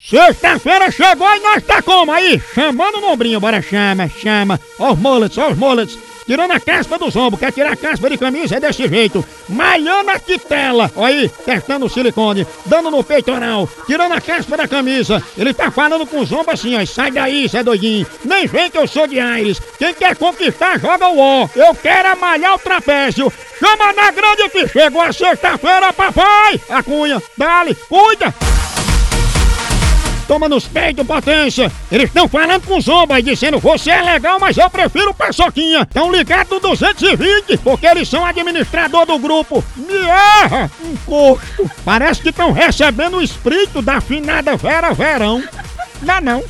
Sexta-feira 0.00 0.92
chegou 0.92 1.28
e 1.28 1.40
nós 1.40 1.62
tá 1.64 1.82
como 1.82 2.12
aí? 2.12 2.40
Chamando 2.54 2.98
o 2.98 3.10
ombrinho, 3.10 3.40
bora 3.40 3.60
chama, 3.60 4.08
chama. 4.08 4.58
Ó 4.78 4.92
os 4.92 4.98
mullets, 4.98 5.36
ó 5.36 5.50
os 5.50 5.58
mullets. 5.58 5.98
Tirando 6.24 6.52
a 6.52 6.60
caspa 6.60 6.98
dos 6.98 7.16
ombros, 7.16 7.40
quer 7.40 7.52
tirar 7.52 7.72
a 7.72 7.76
caspa 7.76 8.08
de 8.08 8.16
camisa 8.16 8.56
é 8.56 8.60
desse 8.60 8.86
jeito. 8.86 9.24
Malhando 9.48 10.10
a 10.10 10.18
quitela, 10.20 10.90
ó 10.94 11.04
aí, 11.04 11.28
testando 11.44 11.86
o 11.86 11.88
silicone, 11.90 12.46
dando 12.64 12.90
no 12.90 13.02
peitoral, 13.02 13.68
tirando 13.86 14.12
a 14.12 14.20
caspa 14.20 14.56
da 14.56 14.68
camisa. 14.68 15.20
Ele 15.36 15.52
tá 15.52 15.70
falando 15.70 16.06
com 16.06 16.20
os 16.20 16.30
ombros 16.30 16.60
assim, 16.60 16.76
ó, 16.80 16.86
sai 16.86 17.10
daí, 17.10 17.48
Zé 17.48 17.64
doidinho. 17.64 18.06
Nem 18.24 18.46
vem 18.46 18.70
que 18.70 18.78
eu 18.78 18.86
sou 18.86 19.06
de 19.06 19.18
Aires. 19.18 19.60
Quem 19.78 19.92
quer 19.94 20.16
conquistar, 20.16 20.78
joga 20.78 21.08
o 21.08 21.18
ó. 21.18 21.48
Eu 21.56 21.74
quero 21.74 22.10
amalhar 22.10 22.54
o 22.54 22.58
trapézio. 22.58 23.32
Chama 23.58 23.92
na 23.94 24.12
grande 24.12 24.48
que 24.50 24.68
chegou 24.68 25.02
a 25.02 25.12
sexta-feira, 25.12 25.92
papai. 25.92 26.60
A 26.70 26.82
cunha, 26.84 27.20
dale, 27.36 27.74
cuida. 27.74 28.32
Toma 30.28 30.46
nos 30.46 30.66
peitos, 30.66 31.06
potência! 31.06 31.72
Eles 31.90 32.08
estão 32.08 32.28
falando 32.28 32.66
com 32.66 32.78
zomba 32.82 33.14
aí, 33.14 33.22
dizendo 33.22 33.58
você 33.58 33.90
é 33.90 34.02
legal, 34.02 34.38
mas 34.38 34.58
eu 34.58 34.68
prefiro 34.68 35.14
paçoquinha! 35.14 35.80
Estão 35.80 36.12
ligados 36.12 36.52
no 36.52 36.60
220, 36.60 37.56
porque 37.56 37.86
eles 37.86 38.06
são 38.06 38.26
administrador 38.26 39.06
do 39.06 39.18
grupo! 39.18 39.64
Me 39.74 39.96
erra! 39.96 40.70
Encosto! 40.84 41.70
Parece 41.82 42.20
que 42.20 42.28
estão 42.28 42.52
recebendo 42.52 43.16
o 43.16 43.22
espírito 43.22 43.80
da 43.80 44.02
finada 44.02 44.54
Vera 44.54 44.92
Verão! 44.92 45.42
Não, 46.02 46.20
não! 46.20 46.44